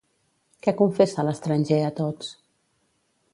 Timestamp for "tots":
2.01-2.33